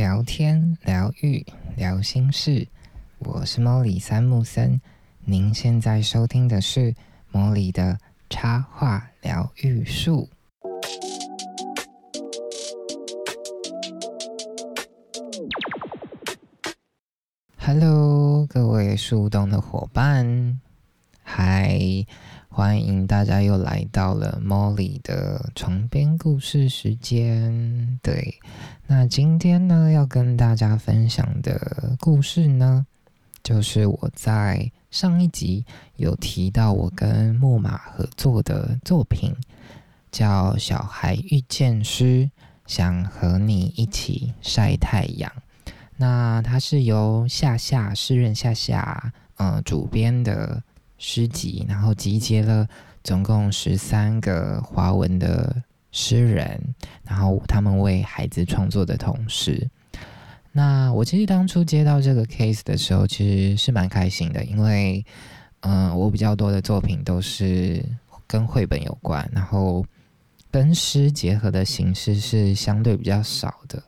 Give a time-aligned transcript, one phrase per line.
[0.00, 1.44] 聊天、疗愈、
[1.76, 2.66] 聊心事，
[3.18, 4.80] 我是莫里三木森。
[5.26, 6.94] 您现在收听的是
[7.30, 7.98] 莫里的
[8.30, 10.30] 插画疗愈术。
[17.58, 20.58] Hello，各位树洞的伙伴，
[21.42, 22.04] 嗨！
[22.50, 27.98] 欢迎大家又来到了 Molly 的床边故事时间。
[28.02, 28.38] 对，
[28.86, 32.84] 那今天呢要跟大家分享的故事呢，
[33.42, 35.64] 就是我在上一集
[35.96, 39.34] 有提到我跟木马合作的作品，
[40.12, 42.28] 叫《小孩遇见诗》，
[42.66, 45.32] 想和你一起晒太阳。
[45.96, 50.62] 那它是由夏夏诗人夏夏呃主编的。
[51.00, 52.68] 诗集，然后集结了
[53.02, 55.56] 总共十三个华文的
[55.92, 56.60] 诗人，
[57.02, 59.66] 然后他们为孩子创作的同时，
[60.52, 65.02] 那我其实当初接到这个 case 的时候，其实是蛮开心的，因为
[65.60, 67.82] 嗯，我比较多的作品都是
[68.26, 69.82] 跟绘本有关，然后
[70.50, 73.82] 跟诗结合的形式是相对比较少的。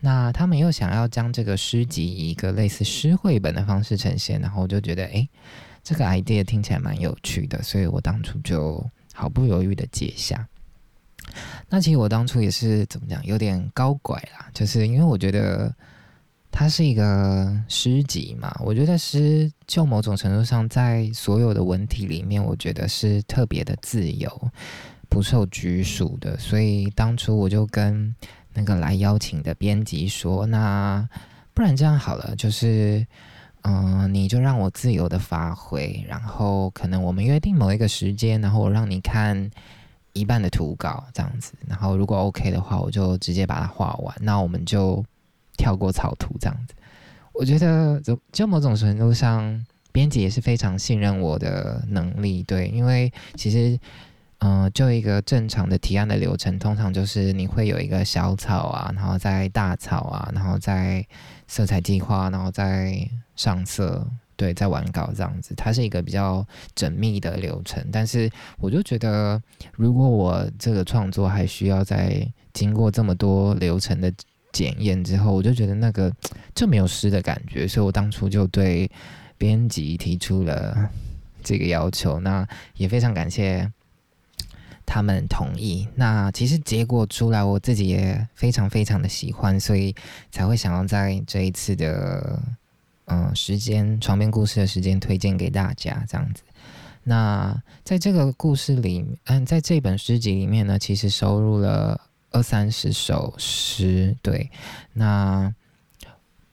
[0.00, 5.26] 那他们又想要将这个诗集以一个类似诗绘本的方式呈现，然后我就觉得，哎。
[5.82, 8.84] 这个 idea 听起来蛮有趣的，所以我当初就
[9.14, 10.46] 毫不犹豫的接下。
[11.68, 15.74] 那其实我当初也是怎么讲，有点高拐啦，就是因为我觉得
[16.50, 24.50] 它是一个诗集嘛，我觉得诗就某种程度上在所有的文体里面，我觉得是特别的自由，
[25.08, 26.38] 不受拘束的。
[26.38, 28.14] 所以当初我就跟
[28.54, 31.06] 那个来邀请的编辑说，那
[31.52, 33.06] 不然这样好了，就是。
[33.68, 39.50] 嗯，你就让我自由的发挥，然后可能我们约定某一个时间，然后我让你看
[40.14, 45.04] 一半的图稿这样子，然后如果 OK 的话，我就直接把它画完，那我们就
[45.58, 46.72] 跳过草图这样子。
[47.34, 53.78] 我觉得就就某种程度上，编辑也是非常信任我的能力，对，因为其实
[54.38, 61.06] 嗯，就一个正常的提案的流程，通常就是你会有一个小草啊，然后再大草啊，然后再
[61.46, 63.08] 色彩计划，然后再。
[63.38, 64.04] 上色，
[64.34, 66.44] 对，在完稿这样子，它是一个比较
[66.74, 67.80] 缜密的流程。
[67.92, 68.28] 但是，
[68.58, 69.40] 我就觉得，
[69.76, 74.12] 如果我这个创作还需要再经过这么多流程的
[74.50, 76.12] 检验之后，我就觉得那个
[76.52, 77.68] 就没有诗的感觉。
[77.68, 78.90] 所以我当初就对
[79.36, 80.90] 编辑提出了
[81.44, 82.18] 这个要求。
[82.18, 82.44] 那
[82.74, 83.72] 也非常感谢
[84.88, 85.86] 他们同意。
[85.94, 89.94] 那其实结果出来，我自己也非常非常的喜欢，所以
[90.32, 92.42] 才会想要在这一次的。
[93.10, 96.42] 嗯，时间床边故事的时间推荐给大家，这样子。
[97.04, 101.98] 那在这个故事里，嗯，在这本诗集里面呢，其实收录了
[102.32, 104.14] 二三十首诗。
[104.20, 104.50] 对，
[104.92, 105.50] 那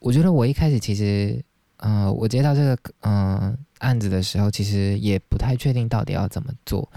[0.00, 1.40] 我觉得我一开始其实，
[1.76, 6.90] 呃，我接到这个嗯案子的时候，其实也不太确定到底要怎么做，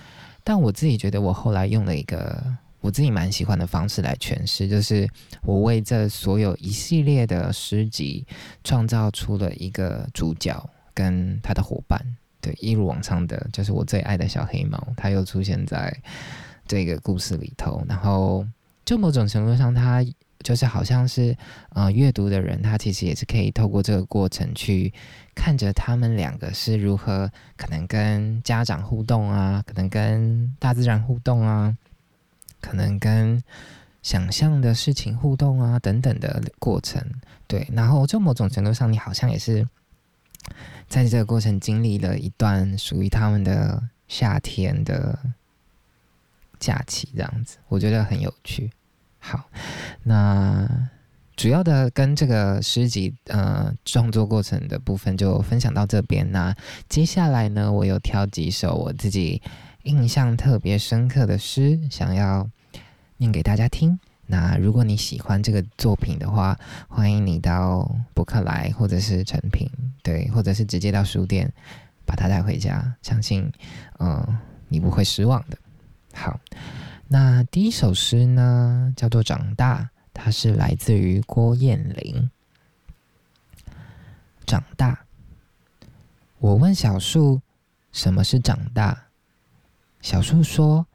[0.44, 2.42] 但我自己觉得我后来用了一个。
[2.84, 5.10] 我自己蛮喜欢的方式来诠释，就是
[5.44, 8.28] 我为这所有一系列的诗集
[8.62, 11.98] 创造出了一个主角跟他的伙伴，
[12.42, 15.98] 对，一如往常的，就是我最爱的小黑猫，它又出现在
[16.68, 17.82] 这个故事里头。
[17.88, 18.46] 然后，
[18.84, 20.06] 就某种程度上，它
[20.44, 21.36] 就是好像是，
[21.70, 24.94] 呃，阅读的人，他其实也是可以透过这个过程去
[25.34, 31.76] 看着他们两个是如何可能跟家长互动啊，可能跟大自然互动啊。
[32.66, 33.44] 可能跟
[34.02, 37.06] 想象的事情互动啊，等等的过程，
[37.46, 39.68] 对，然后就某种程度上，你好像也是
[40.88, 45.20] 在这个过程经历了一段属于他们的夏天的
[46.58, 48.72] 假期，这样子，我觉得很有趣。
[49.26, 49.50] 好，
[50.04, 50.68] 那
[51.38, 56.30] 主要的跟这个诗集呃创作过程的部分就分享到这边。
[56.32, 56.54] 那
[56.90, 59.42] 接下来呢，我有挑几首我自己。
[59.84, 62.50] 印象特别深刻的诗，想要
[63.18, 64.00] 念给大家听。
[64.28, 66.58] 那如果你喜欢这个作品的话，
[66.88, 69.70] 欢迎你到博客来或者是成品，
[70.02, 71.52] 对，或者是直接到书店
[72.06, 72.96] 把它带回家。
[73.02, 73.52] 相信，
[74.00, 74.26] 嗯，
[74.70, 75.58] 你不会失望的。
[76.14, 76.40] 好，
[77.08, 79.82] 那第一首诗呢，叫做《长大》，
[80.14, 82.30] 它是来自于郭燕玲。
[84.46, 85.06] 长大，
[86.40, 87.42] 我问小树，
[87.92, 89.10] 什么是长大？
[90.02, 90.88] 小树说：“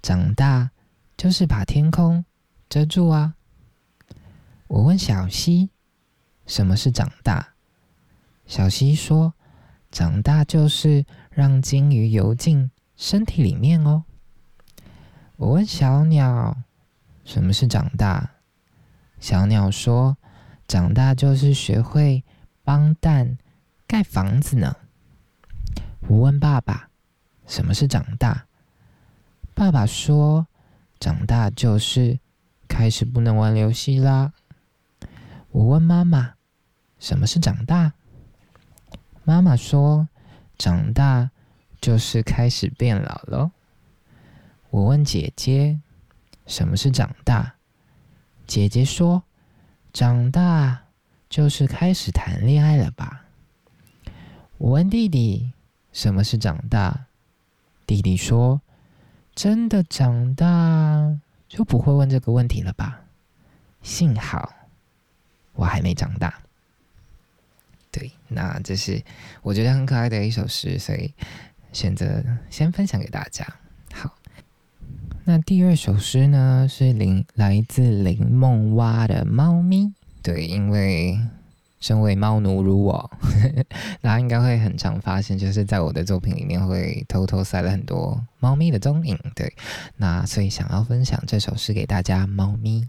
[0.00, 0.70] 长大
[1.16, 2.24] 就是把天空
[2.68, 3.34] 遮住啊。”
[4.68, 5.70] 我问小溪
[6.46, 7.54] ：“什么是长大？”
[8.46, 9.34] 小溪说
[9.92, 14.04] ：“长大就是让金鱼游进身体里面哦。”
[15.36, 16.56] 我问小鸟
[17.24, 18.30] ：“什么是长大？”
[19.18, 20.16] 小鸟说
[20.68, 22.22] ：“长大就是学会
[22.62, 23.36] 帮蛋
[23.88, 24.76] 盖房子呢？
[26.06, 26.88] 我问爸爸
[27.48, 28.46] ：“什么是长大？”
[29.54, 30.46] 爸爸说
[31.00, 32.20] ：“长大就是
[32.68, 34.32] 开始不能玩游戏啦。”
[35.50, 36.34] 我问妈妈
[37.00, 37.94] ：“什么是长大？”
[39.24, 40.08] 妈妈说
[40.56, 41.32] ：“长大
[41.80, 43.50] 就是开始变老了。”
[44.74, 45.78] 我问姐姐
[46.48, 47.54] ：“什么是长大？”
[48.44, 49.22] 姐姐说
[49.94, 50.86] ：“长大
[51.30, 53.24] 就是开始谈恋爱了吧？”
[54.58, 55.52] 我问弟弟
[55.94, 57.06] ：“什么是长大？”
[57.86, 58.60] 弟弟说
[59.32, 63.00] ：“真的长大就不会问这个问题了吧？”
[63.80, 64.52] 幸好
[65.52, 66.36] 我还没长大。
[67.92, 69.00] 对，那这是
[69.42, 71.14] 我觉得很可爱的一首诗，所以
[71.72, 73.46] 选择先分享给大家。
[75.26, 79.86] 那第二首诗呢，是林来自林梦蛙的《猫咪》。
[80.22, 81.18] 对，因为
[81.80, 83.10] 身为猫奴如我，
[84.02, 89.18] 大家应该会很常发现，就是在我的作品里面会偷偷塞了很多猫咪的踪影。
[89.34, 89.50] 对，
[89.96, 92.86] 那所以想要分享这首诗给大家，《猫咪》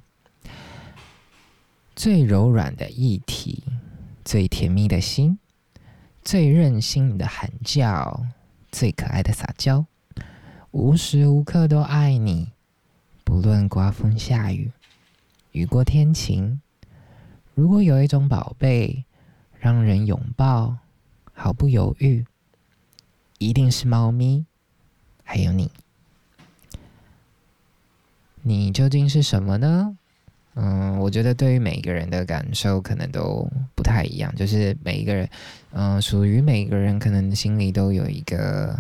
[1.96, 3.64] 最柔软的议题，
[4.26, 5.40] 最甜蜜的心，
[6.22, 8.26] 最任性的喊叫，
[8.74, 9.86] 最可爱的撒娇。
[10.76, 12.50] 无时无刻都爱你，
[13.24, 14.70] 不论刮风下雨，
[15.54, 16.60] 雨过天晴。
[17.54, 19.06] 如果有一种宝贝
[19.58, 20.76] 让人拥抱，
[21.32, 22.26] 毫不犹豫，
[23.38, 24.46] 一定是猫咪，
[25.24, 25.72] 还有你。
[28.42, 29.98] 你究竟是什么呢？
[30.56, 35.30] 嗯，我觉得对于每一个人的感受可能都不太一样，就是每一个人，
[35.72, 38.78] 嗯，属于每一个人可能心里都有一个。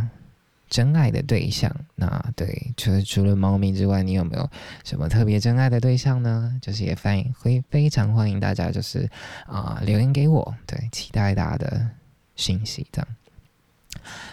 [0.69, 4.49] 真爱的对象，那对，除了除了猫咪之外，你有没有
[4.83, 6.57] 什么特别真爱的对象呢？
[6.61, 9.09] 就是也欢迎，会非常欢迎大家，就是
[9.45, 11.89] 啊留言给我，对，期待大家的
[12.35, 12.85] 信息。
[12.91, 13.07] 这样，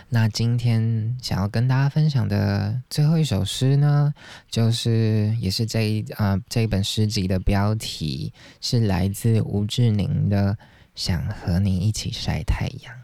[0.08, 4.12] 那今天想要跟大家分享的最后一首诗呢，
[4.50, 10.55] 就是也是这一啊这一本诗集的标题，是来自吴志宁的
[10.94, 12.94] 《想和你一起晒太阳》。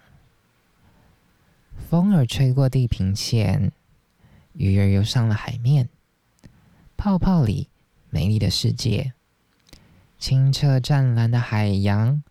[1.88, 3.73] 风儿吹过地平线，
[4.52, 5.88] 鱼儿游上了海面。
[6.99, 7.70] 泡泡里，
[8.11, 9.14] 美丽的世界，
[10.19, 12.23] 清澈湛蓝的海洋。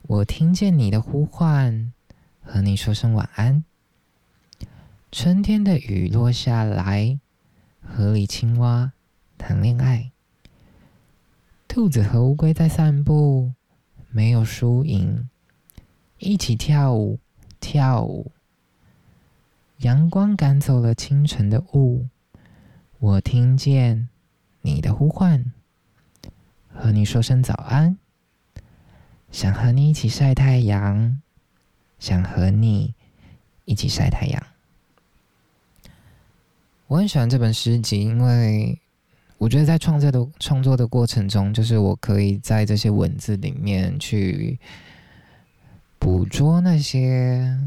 [0.00, 1.92] 我听见你的呼唤，
[2.40, 3.62] 和你说声晚安。
[5.12, 7.20] 春天的雨落下来，
[7.82, 8.90] 河里青蛙
[9.36, 10.12] 谈恋爱。
[11.68, 13.52] 兔子和乌龟在散步，
[14.08, 15.28] 没有输赢，
[16.18, 17.20] 一起跳舞，
[17.60, 18.32] 跳舞。
[19.84, 22.08] 阳光赶走了清晨的雾，
[22.98, 24.08] 我听见
[24.62, 25.52] 你的呼唤，
[26.72, 27.98] 和你说声早安。
[29.30, 31.20] 想和你一起晒太阳，
[31.98, 32.94] 想和你
[33.66, 34.42] 一起晒太阳。
[36.86, 38.80] 我很喜欢这本诗集，因为
[39.36, 44.58] 我觉得在创作的创作的过程中，就是我可以在这些文字里面去
[45.98, 47.60] 捕捉那些。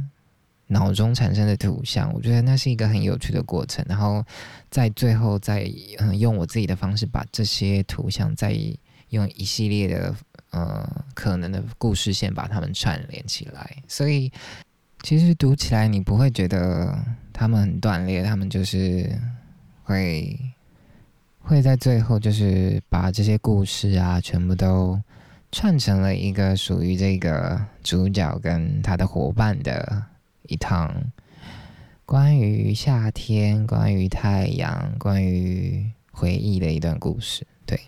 [0.68, 3.86] 脑中产生的图像，我觉得那是一个很有趣的过程。
[3.88, 4.22] 然后
[4.69, 5.66] 在最后，再
[6.00, 8.54] 嗯用我自己的方式把这些图像，再
[9.10, 10.14] 用一系列的
[10.52, 13.78] 呃可能的故事线把它们串联起来。
[13.88, 14.30] 所以
[15.04, 16.97] 其实读起来你不会觉得
[17.31, 19.09] 他们很断裂，他们就是
[19.83, 20.38] 会
[21.40, 25.02] 会在最后就是把这些故事啊全部都
[25.50, 30.04] 串成了一个属于这个主角跟他的伙伴的。
[30.47, 31.11] 一趟
[32.06, 37.45] 关于夏天、关于太阳、关于回忆的一段故事。
[37.66, 37.80] 对，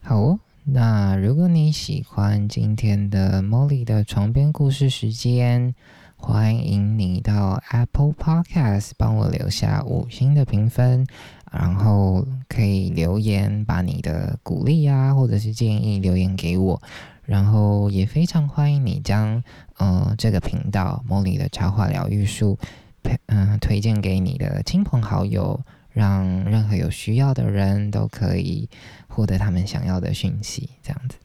[0.00, 0.40] 好哦。
[0.70, 5.74] 那如果你喜欢今天的 Molly 的床边故事时间，
[6.14, 11.06] 欢迎你到 Apple Podcast 帮我留下五星的评分，
[11.50, 16.82] 然后可以留言把你的鼓励啊，或者是建议留言给我。
[17.28, 19.44] 然后也非常欢迎你将
[19.76, 22.58] 呃这个频道《茉莉的插画疗愈术》
[23.02, 28.66] 推嗯推荐给你的亲朋好友，让任何有需要的人都可以
[29.08, 30.70] 获得他们想要的讯息。
[30.82, 31.18] 这样子，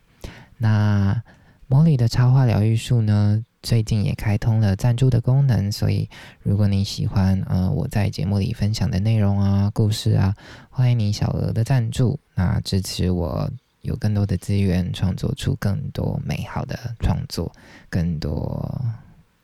[0.57, 1.23] 那
[1.73, 6.09] 《茉莉的插画疗愈术》呢，最近也开通了赞助的功能，所以
[6.41, 10.35] 如果你喜欢呃我在节目里分享的内容啊、故事啊，
[10.69, 13.49] 欢迎你小额的赞助，那支持我。
[13.83, 17.51] 有更多的资源，创作出更多美好的创作，
[17.89, 18.83] 更多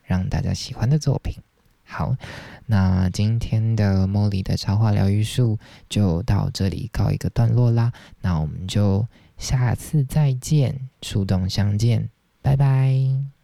[0.02, 1.34] 让大家喜欢的作品。
[1.84, 2.16] 好，
[2.66, 7.92] 那今天的茉莉的超话疗愈术就到这里告一个段落啦。
[8.20, 9.06] 那我们就
[9.36, 12.08] 下次再见，树洞相见，
[12.40, 13.39] 拜拜。